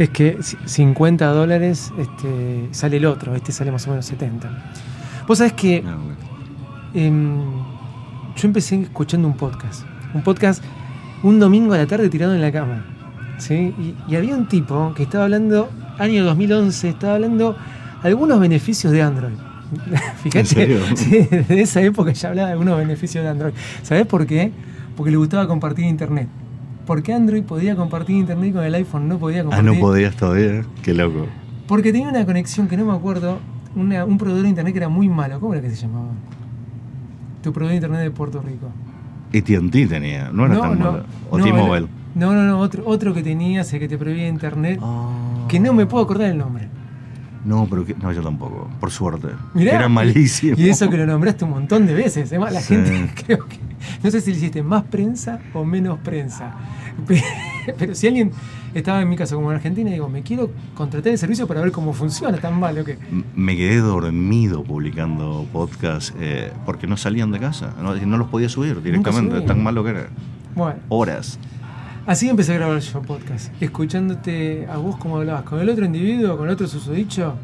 [0.00, 4.48] Es que 50 dólares este, sale el otro, este sale más o menos 70.
[5.28, 6.16] Vos sabés que Ah, bueno.
[6.94, 7.42] em,
[8.34, 9.84] yo empecé escuchando un podcast.
[10.14, 10.64] Un podcast
[11.22, 12.82] un domingo a la tarde tirado en la cama.
[13.36, 13.74] ¿sí?
[13.78, 17.54] Y, y había un tipo que estaba hablando, año 2011, estaba hablando
[18.02, 19.34] algunos beneficios de Android.
[20.22, 23.52] Fíjate, sí, desde esa época ya hablaba de algunos beneficios de Android.
[23.82, 24.50] ¿Sabés por qué?
[24.96, 26.26] Porque le gustaba compartir internet.
[26.90, 29.72] Porque Android podía compartir internet con el iPhone no podía Ah, compartir.
[29.72, 30.64] no podías todavía.
[30.82, 31.28] Qué loco.
[31.68, 33.38] Porque tenía una conexión que no me acuerdo,
[33.76, 35.38] una- un proveedor de internet que era muy malo.
[35.38, 36.08] ¿Cómo era que se llamaba?
[37.44, 38.66] Tu proveedor de internet de Puerto Rico.
[39.32, 41.04] AT&T tenía, no era tan malo.
[41.30, 41.86] O no, T-Mobile.
[42.16, 45.46] No, no, no, otro, otro que tenías, el que te prohibía internet, Ah.
[45.46, 46.68] que no me puedo acordar el nombre.
[47.44, 48.68] No, pero que- no, yo tampoco.
[48.80, 49.28] Por suerte.
[49.54, 50.56] Mirá, era malísimo.
[50.58, 52.28] Y eso que lo nombraste un montón de veces.
[52.30, 52.74] Además, la Sí.
[52.74, 53.58] gente creo que.
[54.02, 56.52] No sé si le hiciste más prensa o menos prensa.
[57.06, 57.22] Pe-
[57.78, 58.32] Pero si alguien
[58.74, 61.60] estaba en mi caso como en Argentina y digo, me quiero contratar el servicio para
[61.60, 62.98] ver cómo funciona, tan malo que.
[63.36, 67.74] Me quedé dormido publicando podcasts eh, porque no salían de casa.
[67.82, 69.40] No, no los podía subir directamente.
[69.42, 70.06] Tan malo que era.
[70.54, 71.38] Bueno, Horas.
[72.06, 76.36] así empecé a grabar yo podcast, escuchándote a vos cómo hablabas con el otro individuo,
[76.36, 77.34] con el otro susodicho,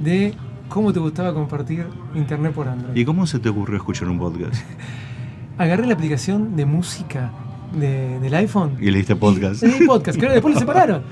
[0.00, 0.34] de
[0.68, 2.94] cómo te gustaba compartir internet por Android.
[2.96, 4.54] ¿Y cómo se te ocurrió escuchar un podcast?
[5.58, 7.30] Agarré la aplicación de música
[7.78, 8.76] de- del iPhone.
[8.80, 9.62] Y leíste podcast.
[9.62, 11.02] Y podcast, que ahora después lo separaron.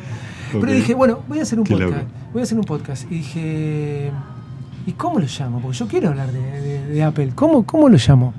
[0.52, 1.92] Pero dije, bueno, voy a hacer un Qué podcast.
[1.92, 2.04] loco.
[2.32, 3.04] Voy a hacer un podcast.
[3.10, 4.10] Y dije,
[4.86, 5.60] ¿y cómo lo llamo?
[5.60, 7.30] Porque yo quiero hablar de, de- de Apple.
[7.34, 8.34] ¿Cómo, ¿Cómo lo llamo?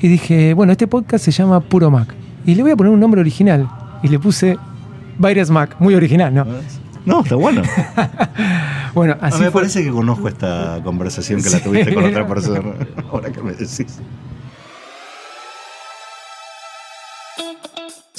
[0.00, 2.14] Y dije, bueno, este podcast se llama Puro Mac.
[2.46, 3.68] Y le voy a poner un nombre original.
[4.02, 4.56] Y le puse
[5.18, 5.76] Virus Mac.
[5.78, 6.46] Muy original, ¿no?
[7.04, 7.62] No, está bueno.
[8.92, 9.60] Bueno, Ah, así me fue.
[9.60, 12.60] parece que conozco esta conversación que la tuviste con otra persona.
[13.12, 14.00] Ahora que me decís.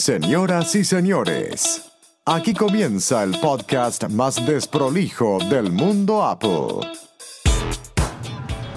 [0.01, 1.91] Señoras y señores,
[2.25, 6.87] aquí comienza el podcast más desprolijo del mundo Apple.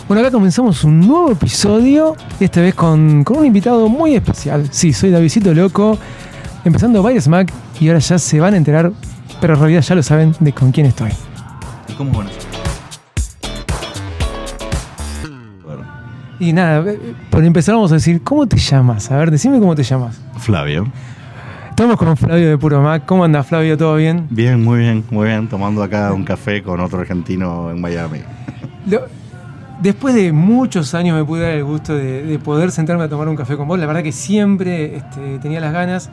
[0.07, 4.69] Bueno, acá comenzamos un nuevo episodio, esta vez con, con un invitado muy especial.
[4.71, 5.97] Sí, soy Davidito Loco,
[6.63, 8.93] empezando Virus Mac y ahora ya se van a enterar,
[9.41, 11.13] pero en realidad ya lo saben de con quién estoy.
[11.89, 12.29] ¿Y cómo van
[16.39, 19.11] Y nada, eh, por empezar vamos a decir, ¿cómo te llamas?
[19.11, 20.21] A ver, decime cómo te llamas.
[20.37, 20.93] Flavio.
[21.75, 23.03] Estamos con Flavio de Puro Mac.
[23.05, 23.77] ¿Cómo anda Flavio?
[23.77, 24.27] ¿Todo bien?
[24.31, 25.49] Bien, muy bien, muy bien.
[25.49, 28.21] Tomando acá un café con otro argentino en Miami.
[28.87, 29.03] Lo-
[29.83, 33.29] después de muchos años me pude dar el gusto de, de poder sentarme a tomar
[33.29, 33.79] un café con vos.
[33.79, 36.11] La verdad que siempre este, tenía las ganas.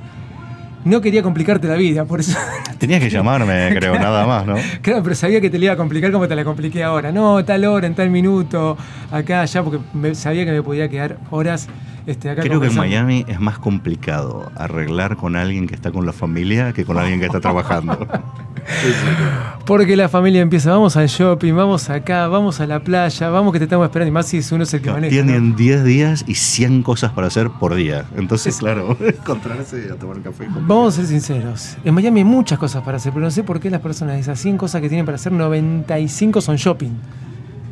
[0.83, 2.35] No quería complicarte la vida, por eso
[2.79, 4.55] Tenías que llamarme, creo, nada más, ¿no?
[4.81, 7.11] Claro, pero sabía que te la iba a complicar como te la compliqué ahora.
[7.11, 8.75] No, tal hora, en tal minuto,
[9.11, 11.67] acá, allá, porque me- sabía que me podía quedar horas
[12.05, 12.75] este, acá Creo que en.
[12.75, 17.19] Miami es más complicado arreglar con alguien que está con la familia que con alguien
[17.19, 18.07] que está trabajando.
[19.65, 23.59] Porque la familia empieza, vamos al shopping, vamos acá, vamos a la playa, vamos que
[23.59, 24.09] te estamos esperando.
[24.09, 25.15] Y más si es uno es el que maneja.
[25.15, 25.23] ¿no?
[25.23, 28.05] Tienen 10 días y 100 cosas para hacer por día.
[28.17, 30.47] Entonces, claro, encontrarse a tomar café.
[30.49, 31.77] Vamos a ser sinceros.
[31.83, 34.21] En Miami hay muchas cosas para hacer, pero no sé por qué las personas, de
[34.21, 36.91] esas 100 cosas que tienen para hacer, 95 son shopping.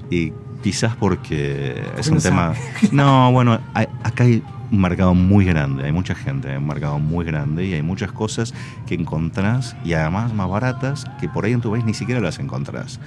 [0.10, 0.32] Y
[0.64, 2.54] quizás porque es no un tema...
[2.92, 7.00] No, bueno, hay- acá hay un mercado muy grande, hay mucha gente, hay un mercado
[7.00, 8.54] muy grande y hay muchas cosas
[8.86, 12.40] que encontrás y además más baratas que por ahí en tu país ni siquiera las
[12.40, 13.00] encontrás.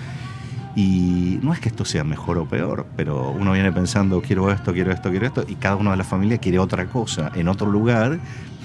[0.74, 4.72] Y no es que esto sea mejor o peor, pero uno viene pensando, quiero esto,
[4.72, 7.66] quiero esto, quiero esto, y cada uno de la familia quiere otra cosa en otro
[7.70, 8.18] lugar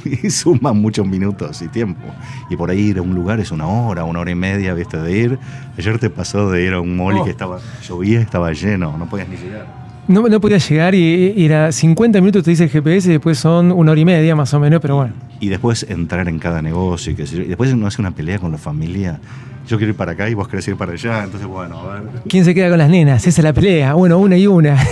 [0.24, 2.02] y suma muchos minutos y tiempo.
[2.50, 4.98] Y por ahí ir a un lugar es una hora, una hora y media, viste,
[4.98, 5.40] de ir.
[5.78, 7.24] Ayer te pasó de ir a un mall y Oh.
[7.26, 9.88] que estaba, llovía, estaba lleno, no podías ni llegar.
[10.08, 13.38] No, no podía llegar y, y era 50 minutos, te dice el GPS, y después
[13.38, 15.14] son una hora y media más o menos, pero bueno.
[15.42, 17.12] Y después entrar en cada negocio.
[17.12, 19.20] Y después uno hace una pelea con la familia.
[19.68, 21.24] Yo quiero ir para acá y vos querés ir para allá.
[21.24, 22.04] Entonces, bueno, a ver.
[22.30, 23.28] ¿Quién se queda con las nenas?
[23.28, 23.94] Esa es la pelea.
[23.94, 24.78] Bueno, una y una.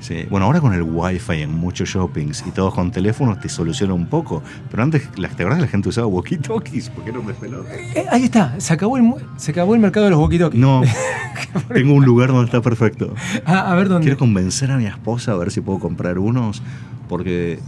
[0.00, 0.24] Sí.
[0.30, 4.06] Bueno, ahora con el wifi en muchos shoppings y todos con teléfonos te soluciona un
[4.06, 4.42] poco.
[4.70, 6.88] Pero antes, ¿te acordás que la gente usaba walkie-talkies?
[6.88, 7.34] ¿Por qué no me?
[7.94, 10.54] Eh, ahí está, se acabó el, se acabó el mercado de los walkie-talkies.
[10.58, 10.80] No,
[11.74, 13.14] tengo un lugar donde está perfecto.
[13.44, 14.04] Ah, a ver dónde.
[14.04, 16.62] Quiero convencer a mi esposa a ver si puedo comprar unos,
[17.06, 17.58] porque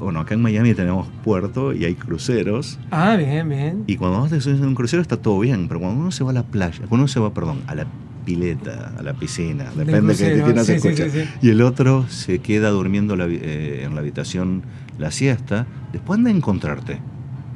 [0.00, 2.78] bueno, acá en Miami tenemos puerto y hay cruceros.
[2.90, 3.84] Ah, bien, bien.
[3.86, 6.34] Y cuando subes en un crucero está todo bien, pero cuando uno se va a
[6.34, 7.86] la playa, cuando uno se va, perdón, a la
[8.24, 12.06] pileta, a la piscina, depende de qué tiene sí, sí, escucha, sí, y el otro
[12.08, 14.62] se queda durmiendo la eh, en la habitación
[14.98, 16.98] la siesta, después anda a encontrarte.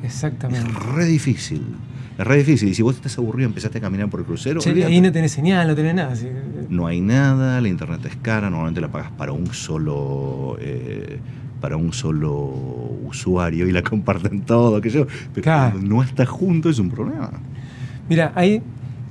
[0.03, 0.69] Exactamente.
[0.69, 1.63] Es re difícil.
[2.19, 2.69] Es re difícil.
[2.69, 5.33] Y si vos estás aburrido, empezaste a caminar por el crucero, Che, ahí no tenés
[5.33, 6.15] señal, no tenés nada.
[6.69, 11.19] no hay nada, la internet es cara, normalmente la pagas para un solo eh,
[11.65, 12.31] para un solo
[13.09, 15.71] usuario y la comparten todo, que yo, pero Claro.
[15.73, 17.31] cuando no estás junto es un problema.
[18.07, 18.61] Mira, ahí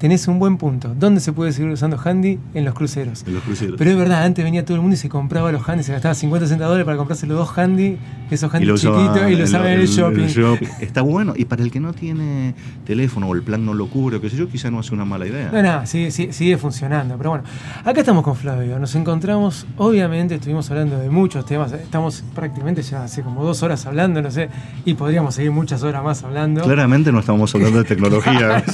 [0.03, 0.93] tenés un buen punto.
[0.99, 2.37] ¿Dónde se puede seguir usando handy?
[2.53, 3.23] En los cruceros.
[3.25, 3.75] En los cruceros.
[3.77, 6.13] Pero es verdad, antes venía todo el mundo y se compraba los handy, se gastaba
[6.13, 7.97] 50 60 dólares para comprarse los dos handy,
[8.29, 10.25] esos handy chiquitos, y lo usaba en el, shopping.
[10.27, 10.67] shopping.
[10.81, 11.31] Está bueno.
[11.37, 12.53] Y para el que no tiene
[12.85, 15.05] teléfono o el plan no lo cubre, o qué sé yo, quizá no es una
[15.05, 15.49] mala idea.
[15.53, 17.15] No, no, sigue, sigue- sigue funcionando.
[17.17, 17.45] Pero bueno,
[17.85, 18.77] acá estamos con Flavio.
[18.79, 21.71] Nos encontramos, obviamente, estuvimos hablando de muchos temas.
[21.71, 24.49] Estamos prácticamente ya hace como dos horas hablando, no sé,
[24.83, 26.61] y podríamos seguir muchas horas más hablando.
[26.63, 28.61] Claramente no estamos hablando de tecnología.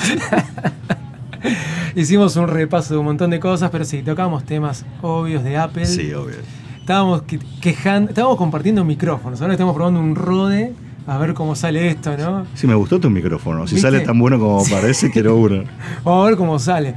[1.95, 5.85] Hicimos un repaso de un montón de cosas, pero sí, tocamos temas obvios de Apple.
[5.85, 6.35] sí, obvio.
[6.79, 9.41] Estábamos que- quejando, estábamos compartiendo micrófonos.
[9.41, 10.73] Ahora estamos probando un Rode
[11.05, 12.45] a ver cómo sale esto, ¿no?
[12.55, 13.67] Sí, me gustó tu micrófono.
[13.67, 13.89] Si ¿Viste?
[13.91, 15.63] sale tan bueno como parece, quiero uno.
[16.03, 16.95] Vamos a ver cómo sale.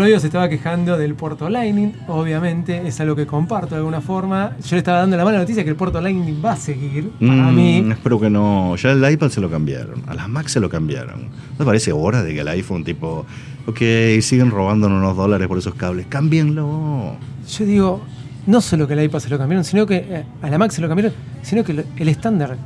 [0.00, 4.52] Flavio se estaba quejando del puerto Lightning, obviamente, es algo que comparto de alguna forma.
[4.64, 7.32] Yo le estaba dando la mala noticia que el puerto Lightning va a seguir, para
[7.50, 7.86] Mm, mí.
[7.90, 8.74] Espero que no.
[8.76, 10.02] Ya el iPad se lo cambiaron.
[10.06, 11.28] A las Mac se lo cambiaron.
[11.58, 13.26] ¿No parece hora de que el iPhone, tipo,
[13.66, 13.78] ok,
[14.22, 16.06] siguen robándonos unos dólares por esos cables?
[16.08, 17.16] Cámbienlo.
[17.46, 18.00] Yo digo,
[18.46, 20.80] no solo que el iPad se lo cambiaron, sino que eh, a la Mac se
[20.80, 21.12] lo cambiaron,
[21.42, 22.56] sino que el estándar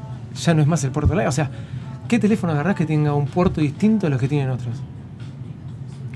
[0.41, 1.29] ya no es más el puerto Lightning.
[1.31, 1.51] O sea,
[2.07, 4.77] ¿qué teléfono agarrás que tenga un puerto distinto a los que tienen otros?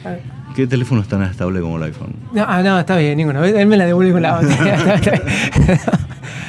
[0.05, 0.15] Ah,
[0.55, 2.15] ¿Qué teléfono es tan estable como el iPhone?
[2.33, 3.45] No, ah, no, está bien, ninguno.
[3.45, 5.01] Él me la devuelve con la otra.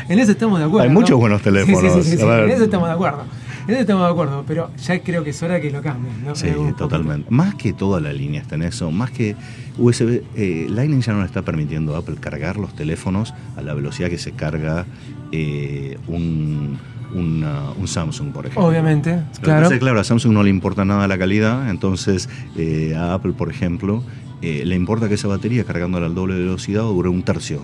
[0.10, 0.84] En eso estamos de acuerdo.
[0.84, 1.00] Hay ¿no?
[1.00, 2.24] muchos buenos Sí, sí, teléfonos, sí, sí, sí.
[2.24, 3.24] En eso estamos de acuerdo.
[3.68, 6.26] En eso estamos de acuerdo, pero ya creo que es hora que lo cambien.
[6.26, 6.36] ¿no?
[6.36, 7.28] Sí, totalmente.
[7.30, 9.36] Más que toda la línea está en eso, más que
[9.78, 13.76] USB, eh, Lightning ya no le está permitiendo a Apple cargar los teléfonos a la
[13.76, 14.88] velocidad que se carga
[15.32, 16.80] eh, un,
[17.14, 18.66] una- un Samsung, por ejemplo.
[18.68, 19.62] Obviamente, Lo que claro.
[19.62, 23.14] pasa es que, claro, a Samsung no le importa nada la calidad, entonces eh, a
[23.16, 24.04] Apple, por ejemplo,
[24.42, 27.62] eh, le importa que esa batería cargándola al doble de velocidad dure un tercio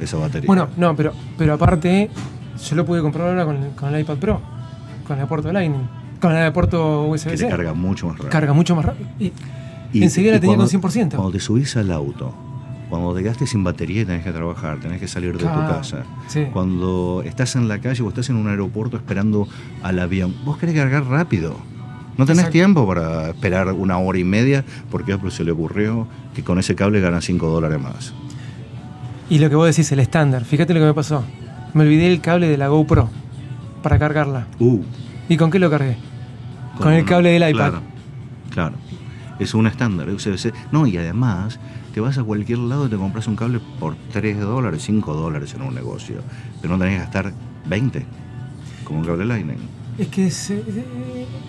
[0.00, 0.46] esa batería.
[0.46, 2.10] Bueno, no, pero, pero aparte,
[2.68, 4.40] yo lo pude comprar ahora con el, con el iPad Pro,
[5.06, 5.86] con el puerto Lightning,
[6.20, 7.30] con el puerto USB-C.
[7.30, 8.30] que se carga mucho más rápido.
[8.30, 9.08] Carga mucho más rápido.
[9.18, 9.32] Y,
[9.92, 11.16] Y- enseguida y la tenía cuando- con 100%.
[11.16, 12.34] Cuando te subís al auto,
[12.88, 16.04] cuando te quedaste sin batería y tenés que trabajar, tenés que salir de tu casa,
[16.28, 16.46] sí.
[16.52, 19.48] cuando estás en la calle o estás en un aeropuerto esperando
[19.82, 21.56] al avión, vos querés cargar rápido.
[22.16, 22.52] No tenés Exacto.
[22.52, 26.58] tiempo para esperar una hora y media porque a Apple se le ocurrió que con
[26.58, 28.14] ese cable gana 5 dólares más.
[29.28, 30.44] Y lo que vos decís, el estándar.
[30.44, 31.24] Fíjate lo que me pasó.
[31.74, 33.10] Me olvidé el cable de la GoPro
[33.82, 34.46] para cargarla.
[34.58, 34.80] Uh,
[35.28, 35.96] ¿Y con qué lo cargué?
[36.78, 37.70] Con el cable del iPad.
[37.70, 37.82] Claro,
[38.50, 38.74] claro.
[39.38, 40.06] Es un estándar.
[40.72, 41.58] No, y además
[41.96, 45.54] te vas a cualquier lado y te compras un cable por 3 dólares, 5 dólares
[45.54, 46.16] en un negocio.
[46.60, 47.32] Pero no tenés que gastar
[47.70, 48.04] 20
[48.84, 49.56] como un cable Lightning.
[49.96, 50.62] Es que es, eh,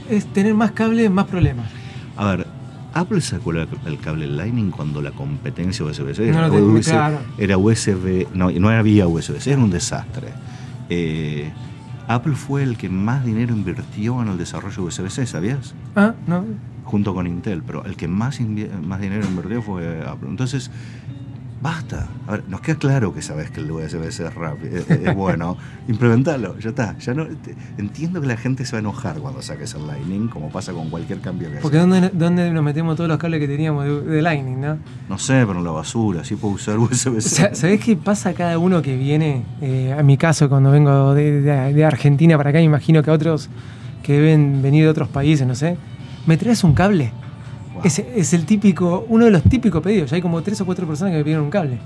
[0.10, 1.70] es tener más cable, más problemas.
[2.16, 2.48] A ver,
[2.94, 7.18] Apple sacó el cable Lightning cuando la competencia USB-C No USB, claro.
[7.38, 10.30] era USB, no, no había USB-C, era un desastre.
[10.90, 11.52] Eh,
[12.08, 15.76] Apple fue el que más dinero invirtió en el desarrollo USB-C, ¿sabías?
[15.94, 16.46] Ah, no.
[16.88, 18.40] Junto con Intel, pero el que más,
[18.84, 20.30] más dinero invirtió fue Apple.
[20.30, 20.72] Entonces,
[21.62, 22.08] basta.
[22.28, 25.58] A ver, nos queda claro que sabes que el USB-C es rápido, es, es bueno.
[25.88, 26.98] Implementalo, ya está.
[27.00, 30.28] Ya no, te- entiendo que la gente se va a enojar cuando saques el Lightning,
[30.28, 31.90] como pasa con cualquier cambio que Porque haces.
[31.90, 34.78] ¿dónde, ¿dónde nos metemos todos los cables que teníamos de, de Lightning, no?
[35.10, 37.18] No sé, pero en la basura, sí puedo usar USB-C.
[37.18, 39.44] O sea, ¿Sabés qué pasa a cada uno que viene?
[39.62, 43.10] Eh, a mi caso, cuando vengo de, de- de Argentina para acá, me imagino que
[43.10, 43.50] a otros
[44.04, 45.76] que deben venir de otros países, no sé.
[46.28, 47.12] ¿Me traes un cable?
[47.74, 47.82] Wow.
[47.86, 50.10] Es, es el típico, uno de los típicos pedidos.
[50.12, 51.80] Ya hay como tres o cuatro personas que me pidieron un cable.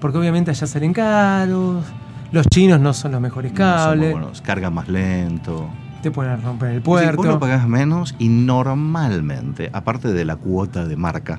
[0.00, 1.84] Porque obviamente allá salen caros,
[2.32, 5.68] los chinos no son los mejores No, cables, buenos, carga más lento.
[6.02, 7.38] te pueden romper el Sí, vos lo puerto.
[7.40, 11.38] pagás menos y normalmente, aparte de la cuota de marca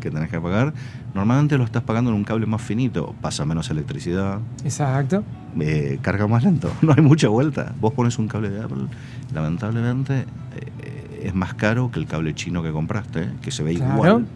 [0.00, 0.72] que tenés que pagar,
[1.14, 5.22] normalmente lo estás pagando en un cable más finito, pasa menos electricidad, Exacto.
[5.60, 7.74] eh, carga más lento, no hay mucha vuelta.
[7.80, 8.86] Vos pones un cable de Apple,
[9.34, 10.97] lamentablemente eh,
[11.28, 13.94] es más caro que el cable chino que compraste, que se ve Claro.
[13.94, 14.26] igual.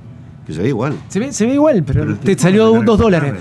[0.47, 0.97] Que se ve igual.
[1.09, 3.35] Se ve, se ve igual, pero, te salió dos dólares.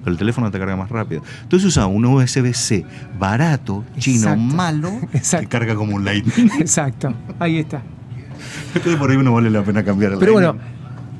[0.00, 1.22] Pero el teléfono te carga más rápido.
[1.42, 2.84] Entonces usa un USB-C
[3.18, 4.40] barato, chino, Exacto.
[4.56, 5.44] malo, Exacto.
[5.44, 6.50] que carga como un Lightning.
[6.60, 7.12] Exacto.
[7.38, 7.82] Ahí está.
[8.74, 10.56] Entonces por ahí no vale la pena cambiar el Pero bueno,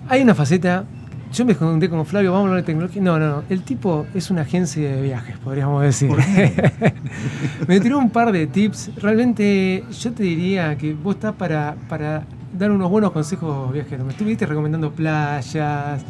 [0.09, 0.85] hay una faceta
[1.33, 3.03] yo me junté con Flavio, vamos a hablar de tecnología.
[3.03, 3.43] No, no, no.
[3.49, 6.11] El tipo es una agencia de viajes, podríamos decir.
[7.69, 8.91] me tiró un par de tips.
[8.97, 12.25] Realmente, yo te diría que vos estás para, para
[12.57, 14.07] dar unos buenos consejos viajeros.
[14.07, 16.05] Me estuviste recomendando playas,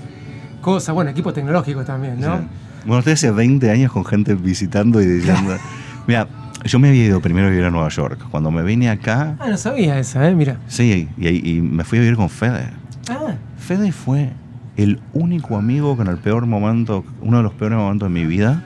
[0.61, 2.39] cosas, bueno, equipos tecnológicos también, ¿no?
[2.39, 2.45] Sí.
[2.87, 5.57] Bueno, estoy hace 20 años con gente visitando y diciendo.
[6.07, 6.29] Mira,
[6.65, 8.21] yo me había ido primero a vivir a Nueva York.
[8.31, 9.37] Cuando me vine acá.
[9.41, 10.35] Ah, no sabía esa, ¿eh?
[10.35, 10.59] Mira.
[10.69, 12.71] Sí, y, y me fui a vivir con Fede.
[13.11, 14.31] Ah, Fede fue
[14.79, 18.25] el único amigo que en el peor momento, uno de los peores momentos de mi
[18.25, 18.63] vida,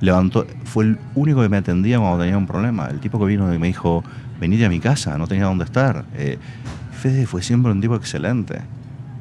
[0.00, 2.86] levantó, fue el único que me atendía cuando tenía un problema.
[2.88, 4.02] El tipo que vino y me dijo,
[4.40, 6.04] venite a mi casa, no tenía dónde estar.
[6.16, 6.38] Eh,
[6.92, 8.60] Fede fue siempre un tipo excelente.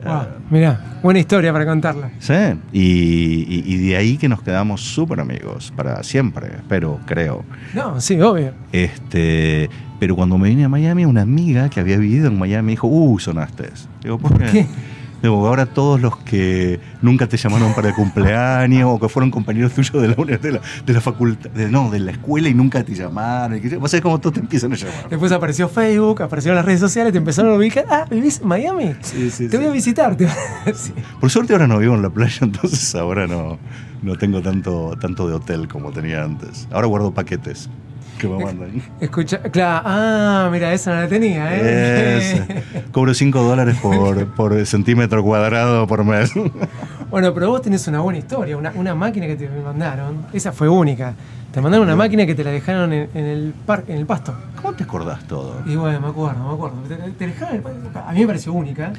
[0.05, 0.21] wow.
[0.21, 2.11] Eh, Mira, buena historia para contarla.
[2.19, 2.33] sí,
[2.71, 7.43] y, y- y de ahí que nos quedamos súper amigos, para siempre, pero creo.
[7.73, 8.53] No, sí, obvio.
[8.71, 12.71] Este, pero cuando me vine a Miami, una amiga que había vivido en Miami me
[12.73, 13.69] dijo, uh, sonaste.
[14.03, 14.45] Digo, ¿por qué?
[14.51, 14.67] qué?
[15.21, 19.73] Digo, ahora todos los que nunca te llamaron para el cumpleaños o que fueron compañeros
[19.73, 22.83] tuyos de la, de la, de la facultad, de- no, de la escuela y nunca
[22.83, 23.57] te llamaron.
[23.57, 25.09] y Vas a ver cómo todos te empiezan a llamar.
[25.09, 27.85] Después apareció Facebook, aparecieron las redes sociales, te empezaron a ubicar.
[27.89, 28.93] Ah, ¿vivís en Miami?
[29.01, 29.57] Sí, sí, te sí.
[29.57, 30.15] voy a visitar.
[30.15, 30.27] te.
[31.19, 33.57] Por suerte ahora no vivo en la playa, entonces ahora no,
[34.03, 36.67] no tengo tanto, tanto de hotel como tenía antes.
[36.71, 37.69] Ahora guardo paquetes
[38.17, 38.81] que.
[39.01, 39.83] Escucha, claro.
[39.85, 42.17] Ah, mira, esa no la tenía, ¿eh?
[42.17, 42.63] Ese.
[42.91, 46.31] Cobro 5 dólares por, por centímetro cuadrado por mes.
[47.09, 50.25] Bueno, pero vos tenés una buena historia, una, una máquina que te mandaron.
[50.33, 51.13] Esa fue única.
[51.51, 54.35] Te mandaron una máquina que te la dejaron en, en el par, en el pasto.
[54.61, 55.61] ¿Cómo te acordás todo?
[55.65, 56.77] Y bueno, me acuerdo, me acuerdo.
[56.87, 58.09] Te, te dejaron en el pasto.
[58.09, 58.91] A mí me pareció única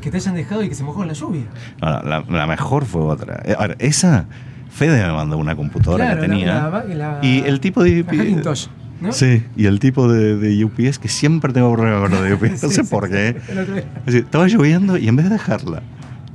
[0.00, 1.44] que te hayan dejado y que se mojó en la lluvia.
[1.80, 3.40] No, la, la mejor fue otra.
[3.44, 4.26] Eh, Ahora, esa,
[4.72, 6.46] Fede me mandó una computadora Claro, que tenía.
[6.70, 8.66] la- la- y el tipo de Hackintosh,
[9.00, 9.12] ¿no?
[9.12, 12.62] Sí, y el tipo de, de UPS que siempre tengo problemas con de UPS.
[12.62, 13.12] no Sí, sé sí, por sí.
[13.12, 13.28] qué.
[13.28, 15.82] Es decir, estaba lloviendo y en vez de dejarla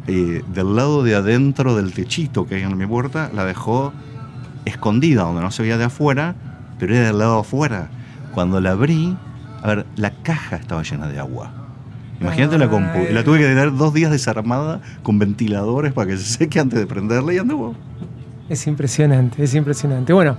[0.08, 3.92] eh, del lado de adentro del techito que hay en mi puerta, la dejó
[4.66, 6.36] escondida donde no se veía de afuera,
[6.80, 7.90] pero era del lado de afuera.
[8.34, 9.18] Cuando la abrí,
[9.64, 11.52] a ver, la caja estaba llena de agua.
[12.22, 13.00] Imagínate la compu.
[13.12, 16.86] La tuve que tener dos días desarmada con ventiladores para que se seque antes de
[16.88, 17.76] prenderla y anduvo.
[18.50, 20.14] Es impresionante, es impresionante.
[20.14, 20.38] Bueno,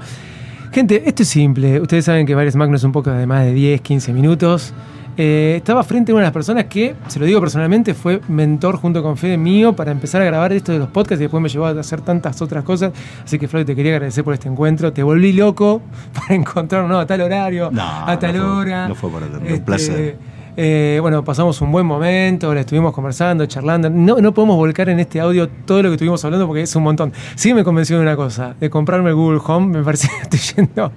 [0.72, 1.80] gente, esto es simple.
[1.80, 4.72] Ustedes saben que Varios Magno es un poco de más de 10, 15 minutos.
[5.20, 8.76] Eh, estaba frente a una de las personas que, se lo digo personalmente, fue mentor
[8.76, 11.48] junto con Fede mío para empezar a grabar esto de los podcasts y después me
[11.48, 12.92] llevó a hacer tantas otras cosas.
[13.24, 14.92] Así que, Flavio, te quería agradecer por este encuentro.
[14.92, 15.82] Te volví loco
[16.14, 17.00] para encontrar ¿no?
[17.00, 18.88] a tal horario, No, a tal no fue- hora.
[18.88, 20.16] no fue para tanto, un Este, placer.
[20.60, 23.88] Eh, bueno, pasamos un buen momento, le estuvimos conversando, charlando.
[23.88, 26.82] No, no podemos volcar en este audio todo lo que estuvimos hablando porque es un
[26.82, 27.12] montón.
[27.36, 30.64] Sí me convenció de una cosa, de comprarme el Google Home, me parece que estoy
[30.66, 30.90] yendo.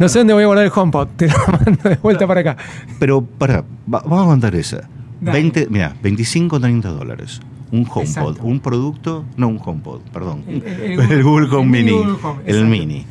[0.00, 2.56] No sé dónde voy a guardar el HomePod, te lo mando de vuelta para acá.
[2.98, 4.88] Pero, para, vamos a aguantar esa.
[5.20, 5.38] Dale.
[5.40, 7.40] 20, mira, 25 30 dólares.
[7.70, 8.40] Un HomePod, Exacto.
[8.42, 10.42] un producto, no un HomePod, perdón.
[10.48, 11.92] El- El, el- el Google Home mini.
[11.92, 12.64] Google Home, el.
[12.66, 13.06] Mini.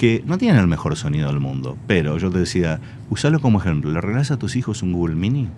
[0.00, 2.80] Que no tiene el mejor sonido del mundo, pero yo te decía,
[3.10, 3.90] usalo como ejemplo.
[3.90, 5.50] Le regalas a tus hijos un Google Mini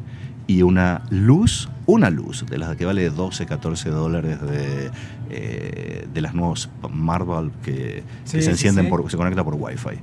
[0.49, 4.91] y una luz, una luz, de las que vale 12, 14 dólares de,
[5.31, 8.91] eh, de las nuevas Marvel que, Sí, que se sí, encienden sí.
[8.91, 10.01] por se conecta por Wi-Fi.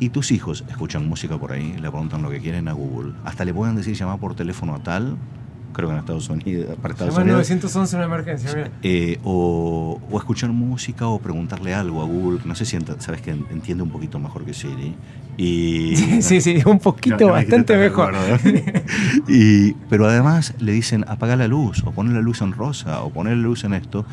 [0.00, 3.12] Y tus hijos escuchan música por ahí, le preguntan lo que quieren a Google.
[3.26, 5.18] Hasta le pueden decir llamar por teléfono a tal,
[5.76, 7.36] creo que en Estados Unidos, para Estados Unidos.
[7.36, 8.70] 911 una emergencia, mira.
[8.82, 12.40] eh, o, o escuchar música o preguntarle algo a Google.
[12.40, 14.94] que No sé si sabes que en- entiende un poquito mejor que Siri.
[15.36, 18.14] Y, Sí, sí, sí, un poquito No, no bastante mejor.
[18.16, 18.38] acuerdo.
[19.28, 23.10] y, pero además le dicen apaga la luz, o poner la luz en rosa, o
[23.10, 24.06] poner la luz en esto,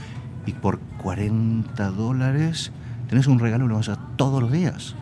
[0.45, 2.71] y por 40 dólares
[3.09, 4.95] tenés un regalo que lo vas a todos los días.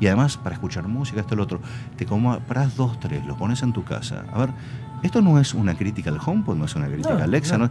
[0.00, 1.60] Y además, para escuchar música, esto, lo otro,
[1.96, 4.24] te compras dos, tres, lo pones en tu casa.
[4.32, 4.48] A ver,
[5.02, 7.58] esto no es una crítica al HomePod, no es una crítica No, a Alexa.
[7.58, 7.70] no.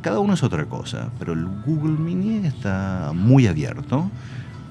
[0.00, 4.10] cada uno es otra cosa, pero el Google Mini está muy abierto.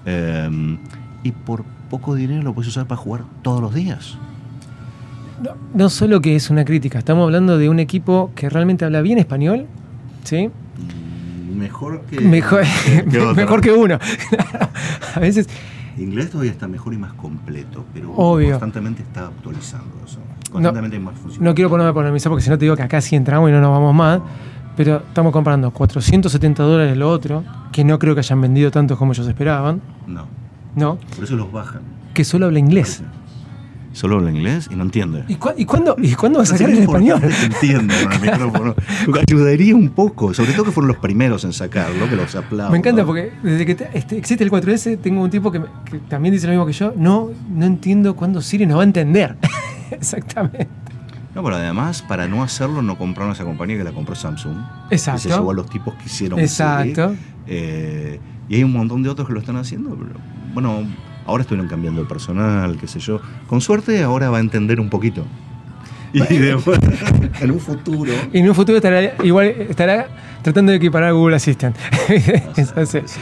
[0.06, 0.78] eh,
[1.26, 4.18] y por poco dinero lo puedes usar para jugar todos los días.
[5.74, 9.18] No, solo que es una crítica, estamos hablando de un equipo que realmente habla bien
[9.20, 9.66] español,
[10.24, 10.50] ¿sí?
[10.50, 12.20] Mm, Mejor que.
[12.20, 12.64] Mejor,
[13.10, 13.36] que otro.
[13.36, 14.00] mejor que uno.
[15.16, 15.48] a veces,
[15.98, 18.50] Inglés todavía está mejor y más completo, pero Obvio.
[18.52, 20.20] constantemente está actualizando eso.
[20.54, 21.42] Constantemente hay más funciones.
[21.42, 23.54] no quiero ponerme a polemizar porque si no te digo que acá sí entramos y
[23.54, 24.22] no nos vamos más,
[24.78, 29.12] pero estamos comprando 470 dólares lo otro, que no creo que hayan vendido tanto como
[29.14, 30.26] ellos esperaban, No,
[30.76, 30.98] ¿no?
[31.16, 31.82] por eso los bajan.
[32.14, 33.04] Que solo habla inglés.
[33.92, 35.24] Solo habla inglés y no entiende.
[35.28, 37.22] ¿Y, cu- y cuándo, ¿Y cuándo va a sacar el español?
[37.22, 38.76] que entienda con el micrófono.
[39.28, 42.72] Ayudaría un poco, sobre todo que fueron los primeros en sacarlo, que los aplaudo.
[42.72, 45.68] Me encanta porque desde que te- este- existe el 4S tengo un tipo que, me-
[45.92, 46.92] que también dice lo mismo que yo.
[46.98, 49.36] No, no entiendo cuándo Siri nos va a entender.
[49.98, 50.68] Exactamente.
[51.36, 54.56] No, pero además, para no hacerlo, no compraron esa compañía que la compró Samsung.
[54.92, 55.24] Exacto.
[55.24, 57.16] Que se llevó a los tipos que hicieron Exacto.
[57.48, 59.96] Eh, y hay un montón de otros que lo están haciendo.
[59.96, 60.20] Pero,
[60.54, 60.84] bueno,
[61.26, 63.20] ahora estuvieron cambiando el personal, qué sé yo.
[63.48, 65.26] Con suerte, ahora va a entender un poquito.
[66.14, 66.80] Y después,
[67.42, 68.14] en un futuro.
[68.32, 70.08] Y en un futuro estará igual estará
[70.44, 71.76] tratando de equiparar a Google Assistant.
[72.56, 73.18] Entonces,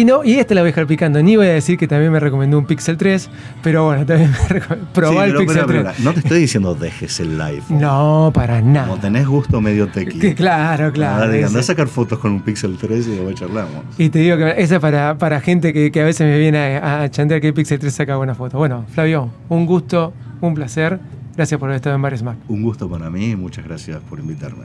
[0.00, 1.22] y no, y esta la voy a dejar picando.
[1.22, 3.30] Ni voy a decir que también me recomendó un Pixel 3,
[3.62, 4.86] pero bueno, también me recomendó.
[4.92, 5.94] Probá Sí, el Pixel pero, 3.
[5.96, 7.80] pero, no te estoy diciendo dejes el iPhone.
[7.80, 9.00] No, para Como nada.
[9.00, 10.18] tenés gusto medio tequi.
[10.18, 11.32] Que claro, claro.
[11.32, 11.44] Ese.
[11.46, 13.84] andá a sacar fotos con un Pixel 3 y después charlamos.
[13.98, 16.76] Y te digo que esa es para, para gente que, que a veces me viene
[16.78, 18.58] a, a chantear que el Pixel 3 saca buenas fotos.
[18.58, 20.98] Bueno, Flavio, un gusto, un placer.
[21.36, 22.36] Gracias por haber estado en Bares Mac.
[22.48, 24.64] Un gusto para mí y muchas gracias por invitarme.